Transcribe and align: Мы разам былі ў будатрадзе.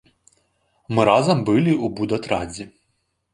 Мы 0.95 1.01
разам 1.09 1.43
былі 1.51 1.73
ў 1.75 1.87
будатрадзе. 2.01 2.67